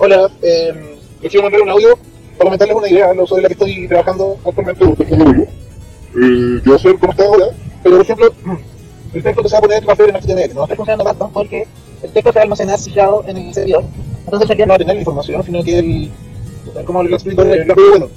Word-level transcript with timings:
Hola, 0.00 0.30
eh, 0.42 0.72
les 1.20 1.28
quiero 1.28 1.42
mandar 1.42 1.60
un 1.60 1.70
audio 1.70 1.98
para 2.36 2.44
comentarles 2.44 2.76
una 2.76 2.88
idea 2.88 3.12
¿no? 3.14 3.26
sobre 3.26 3.42
la 3.42 3.48
que 3.48 3.54
estoy 3.54 3.88
trabajando 3.88 4.38
actualmente. 4.44 4.84
Eh, 4.84 6.62
yo 6.64 6.78
sé 6.78 6.94
cómo 7.00 7.10
está 7.10 7.24
ahora, 7.24 7.46
pero 7.82 7.96
por 7.96 8.04
ejemplo, 8.04 8.32
el 9.14 9.22
texto 9.24 9.42
que 9.42 9.48
se 9.48 9.54
va 9.54 9.58
a 9.58 9.62
poner 9.62 9.88
va 9.88 9.92
a 9.92 9.96
ser 9.96 10.08
en 10.10 10.14
HTML. 10.14 10.54
No 10.54 10.62
está 10.62 10.76
funcionando 10.76 11.04
tanto 11.04 11.30
porque 11.34 11.66
el 12.04 12.10
texto 12.12 12.32
se 12.32 12.38
va 12.38 12.44
a 12.44 13.30
en 13.30 13.36
el 13.38 13.52
servidor. 13.52 13.84
Entonces 14.24 14.48
aquí 14.48 14.62
no 14.62 14.68
va 14.68 14.74
a 14.76 14.78
tener 14.78 14.94
la 14.94 15.00
información, 15.00 15.42
sino 15.42 15.64
que 15.64 15.78
el. 15.80 16.10
¿Cómo 16.84 17.02
le 17.02 17.14
explico? 17.14 17.42
Pero 17.42 17.90
bueno, 17.90 18.08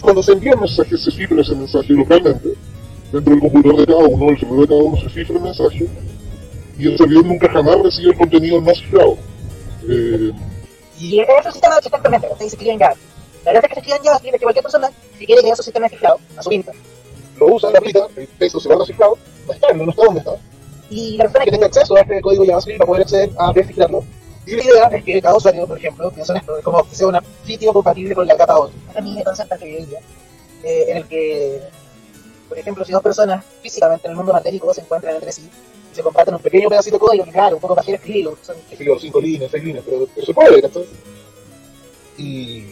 cuando 0.00 0.22
se 0.24 0.32
envía 0.32 0.54
un 0.54 0.60
mensaje, 0.60 0.96
se 0.98 1.10
cifra 1.12 1.40
ese 1.40 1.54
mensaje 1.54 1.92
localmente. 1.92 2.48
Dentro 3.12 3.32
del 3.32 3.40
computador 3.40 3.78
de 3.78 3.86
cada 3.86 4.04
uno, 4.08 4.30
el 4.30 4.40
servidor 4.40 4.60
de 4.62 4.66
cada 4.66 4.82
uno 4.82 4.96
se 4.96 5.08
cifra 5.10 5.36
el 5.36 5.42
mensaje. 5.42 5.86
Y 6.80 6.86
el 6.88 6.98
servidor 6.98 7.26
nunca 7.26 7.48
jamás 7.48 7.76
recibe 7.80 8.10
el 8.10 8.18
contenido 8.18 8.60
no 8.60 8.74
cifrado. 8.74 9.16
Eh, 9.88 10.32
Y 11.02 11.20
es 11.20 11.28
un 11.46 11.52
sistema 11.52 11.78
exactamente, 11.78 12.28
que 12.28 12.36
se 12.36 12.46
escribe 12.46 12.72
en 12.74 12.78
Java. 12.78 12.94
La 13.44 13.52
verdad 13.52 13.64
es 13.64 13.68
que 13.68 13.74
se 13.74 13.80
escribe 13.80 13.96
en 13.98 14.04
Java 14.04 14.16
escribe 14.16 14.38
que 14.38 14.44
cualquier 14.44 14.62
persona, 14.62 14.90
si 15.18 15.26
quiere 15.26 15.42
que 15.42 15.56
su 15.56 15.62
sistema 15.64 15.88
cifrado 15.88 16.20
a 16.36 16.42
su 16.42 16.48
pinta, 16.48 16.72
lo 17.38 17.46
usa, 17.46 17.70
lo 17.70 17.78
aplica, 17.78 18.06
el 18.16 18.28
texto 18.28 18.60
se 18.60 18.68
guarda 18.68 18.86
cifrado, 18.86 19.18
va 19.48 19.52
a 19.52 19.56
estar, 19.56 19.76
no 19.76 19.90
está 19.90 20.04
donde 20.04 20.20
está. 20.20 20.36
y 20.90 21.16
la 21.16 21.24
persona 21.24 21.44
que 21.44 21.50
tenga 21.50 21.66
acceso 21.66 21.96
a 21.96 22.00
este 22.02 22.20
código 22.20 22.44
JavaScript 22.46 22.78
para 22.78 22.86
poder 22.86 23.02
acceder 23.02 23.30
a 23.36 23.52
descifrarlo. 23.52 24.04
Y 24.46 24.56
la 24.56 24.64
idea 24.64 24.88
es 24.92 25.04
que 25.04 25.22
cada 25.22 25.36
usuario, 25.36 25.66
por 25.66 25.78
ejemplo, 25.78 26.10
piensa 26.12 26.34
en 26.34 26.38
esto, 26.38 26.56
es 26.56 26.64
como 26.64 26.88
que 26.88 26.94
sea 26.94 27.06
un 27.08 27.18
sitio 27.44 27.72
compatible 27.72 28.14
con 28.14 28.26
la 28.26 28.36
capa 28.36 28.60
8. 28.60 28.72
a 28.96 29.00
mí 29.00 29.14
me 29.14 29.24
hoy 29.76 29.84
día, 29.86 29.98
eh, 30.62 30.84
en 30.88 30.96
el 30.98 31.06
que, 31.06 31.62
ejemplo, 32.62 32.84
si 32.84 32.92
dos 32.92 33.02
personas 33.02 33.44
físicamente 33.62 34.06
en 34.06 34.12
el 34.12 34.16
mundo 34.16 34.32
matérico 34.32 34.72
se 34.72 34.80
encuentran 34.80 35.14
entre 35.14 35.32
sí 35.32 35.48
y 35.92 35.94
se 35.94 36.02
comparten 36.02 36.34
un 36.34 36.40
pequeño 36.40 36.68
pedacito 36.68 36.96
de 36.96 37.00
código, 37.00 37.24
que 37.24 37.32
claro, 37.32 37.56
un 37.56 37.60
poco 37.60 37.74
para 37.74 37.92
escribirlo, 37.92 38.36
son 38.42 38.56
yo, 38.78 38.98
5 38.98 39.20
líneas, 39.20 39.50
6 39.50 39.64
líneas, 39.64 39.84
pero 39.86 40.06
se 40.24 40.32
puede, 40.34 40.62
¿cachai? 40.62 40.86
Y. 42.16 42.64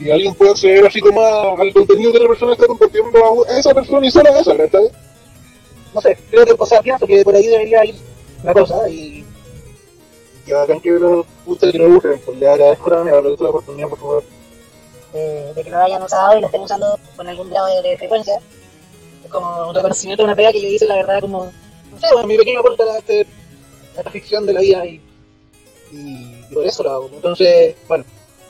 Y 0.00 0.10
alguien 0.10 0.34
puede 0.34 0.50
acceder 0.52 0.86
así 0.86 1.00
como 1.00 1.20
a- 1.20 1.60
al 1.60 1.72
contenido 1.72 2.12
que 2.12 2.18
la 2.18 2.28
persona 2.28 2.52
está 2.52 2.66
compartiendo 2.66 3.44
a 3.48 3.58
esa 3.58 3.72
persona 3.74 4.06
y 4.06 4.10
solo 4.10 4.30
a 4.34 4.40
esa, 4.40 4.52
¿verdad? 4.54 4.80
no 5.94 6.00
sé, 6.00 6.16
creo 6.30 6.46
que, 6.46 6.54
o 6.58 6.66
sea, 6.66 6.80
pienso 6.80 7.06
que 7.06 7.22
por 7.22 7.34
ahí 7.34 7.46
debería 7.46 7.84
ir 7.84 7.94
la 8.42 8.54
cosa 8.54 8.88
y 8.88 9.24
Que 10.46 10.54
hagan 10.54 10.80
que 10.80 10.90
lo 10.90 11.24
ustedes 11.46 11.72
que 11.72 11.78
lo 11.78 11.88
usen, 11.98 12.20
pues 12.24 12.38
le 12.38 12.48
agradezco 12.48 12.92
agradezco 12.92 13.44
la 13.44 13.50
oportunidad, 13.50 13.88
por 13.88 13.98
favor. 13.98 14.24
Eh, 15.14 15.52
de 15.54 15.64
que 15.64 15.70
lo 15.70 15.78
hayan 15.78 16.02
usado 16.02 16.38
y 16.38 16.40
lo 16.40 16.46
estén 16.46 16.62
usando 16.62 16.98
con 17.16 17.28
algún 17.28 17.50
grado 17.50 17.66
de, 17.66 17.88
de 17.88 17.98
frecuencia. 17.98 18.38
Como 19.30 19.68
un 19.68 19.74
reconocimiento 19.74 20.22
de 20.22 20.26
una 20.26 20.36
pega 20.36 20.52
que 20.52 20.60
yo 20.60 20.68
hice, 20.68 20.86
la 20.86 20.96
verdad, 20.96 21.20
como, 21.20 21.50
No 21.90 21.98
sé, 21.98 22.06
bueno, 22.12 22.28
mi 22.28 22.36
pequeño 22.36 22.60
aporte 22.60 22.82
a, 22.82 22.98
este, 22.98 23.26
a 23.96 23.98
esta 23.98 24.10
ficción 24.10 24.46
de 24.46 24.52
la 24.52 24.60
vida 24.60 24.84
y, 24.86 25.00
y, 25.92 26.54
por 26.54 26.66
eso 26.66 26.82
lo 26.82 26.90
hago. 26.90 27.10
Entonces, 27.12 27.76
bueno, 27.88 28.04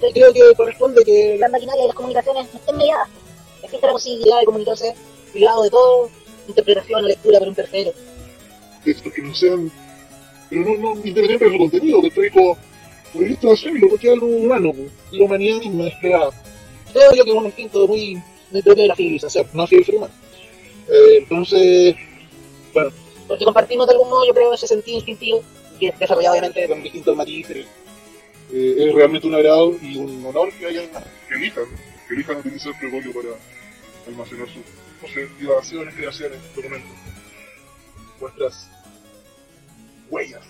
yo 0.00 0.10
creo 0.12 0.32
que 0.32 0.54
corresponde 0.56 1.04
que 1.04 1.36
las 1.38 1.50
maquinarias 1.50 1.84
y 1.84 1.88
las 1.88 1.96
comunicaciones 1.96 2.54
estén 2.54 2.76
mediadas. 2.76 3.08
Existe 3.62 3.86
la 3.86 3.92
posibilidad 3.92 4.40
de 4.40 4.46
comunicarse 4.46 4.94
privado 5.32 5.62
de 5.62 5.70
todo, 5.70 6.10
interpretación 6.48 7.04
o 7.04 7.08
lectura 7.08 7.38
por 7.38 7.48
un 7.48 7.54
tercero. 7.54 7.92
textos 8.84 9.12
que 9.12 9.22
no 9.22 9.34
sean, 9.34 9.70
pero 10.50 10.62
no, 10.62 10.94
no 10.94 11.00
de 11.00 11.38
su 11.38 11.58
contenido, 11.58 12.00
que 12.00 12.08
estoy 12.08 12.30
como, 12.30 12.56
por 13.14 13.24
el 13.24 13.32
hecho 13.32 13.46
de 13.46 13.52
hacerlo, 13.54 13.88
porque 13.88 14.08
es 14.08 14.12
algo 14.12 14.26
humano, 14.26 14.72
pues, 14.72 14.90
la 15.12 15.24
humanidad 15.24 15.58
misma 15.60 15.86
es 15.86 15.94
creada. 16.00 16.30
Creo 16.92 17.14
yo 17.14 17.24
que 17.24 17.30
es 17.30 17.36
un 17.36 17.46
instinto 17.46 17.86
muy, 17.86 18.22
muy 18.50 18.62
propio 18.62 18.82
de 18.82 18.88
la 18.88 18.96
civilización, 18.96 19.46
no 19.52 19.62
así 19.62 19.76
el 19.76 19.84
ser 19.84 19.94
humano. 19.94 20.14
Eh, 20.88 21.18
entonces, 21.18 21.96
bueno, 22.72 22.90
Porque 23.28 23.44
compartimos 23.44 23.86
de 23.86 23.92
algún 23.92 24.10
modo, 24.10 24.26
yo 24.26 24.34
creo, 24.34 24.52
ese 24.52 24.66
sentido 24.66 24.96
instintivo 24.98 25.42
que 25.78 25.88
es 25.88 25.98
desarrollado 25.98 26.34
obviamente 26.34 26.68
con 26.68 26.82
distintos 26.82 27.16
matices, 27.16 27.66
eh, 28.52 28.74
es 28.78 28.94
realmente 28.94 29.26
un 29.26 29.34
agrado 29.34 29.74
y 29.80 29.96
un 29.96 30.24
honor 30.26 30.52
que 30.52 30.66
hayan 30.66 30.86
que 31.28 31.34
elijan, 31.34 31.64
que 32.08 32.14
elijan 32.14 32.36
utilizar 32.38 32.78
Trebolio 32.78 33.12
para 33.12 33.28
almacenar 34.06 34.46
sus 34.48 34.62
no 35.02 35.08
sé, 35.08 35.28
divagaciones, 35.40 35.94
creaciones, 35.94 36.38
documentos, 36.54 36.90
vuestras 38.20 38.68
huellas 40.10 40.42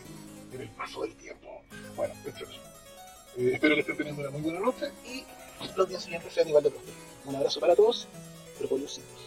el 0.60 0.70
paso 0.70 1.02
del 1.02 1.14
tiempo. 1.16 1.62
Bueno, 1.96 2.14
esto 2.26 2.44
es. 2.44 2.50
Eh, 3.36 3.54
espero 3.54 3.74
que 3.74 3.80
estén 3.80 3.96
teniendo 3.96 4.22
una 4.22 4.30
muy 4.30 4.40
buena 4.42 4.60
noche 4.60 4.90
y 5.04 5.24
los 5.76 5.88
días 5.88 6.02
siguientes 6.02 6.32
sean 6.32 6.48
igual 6.48 6.64
de 6.64 6.70
prósperos. 6.70 7.00
Un 7.24 7.36
abrazo 7.36 7.60
para 7.60 7.74
todos, 7.74 8.06
Simples. 8.94 9.24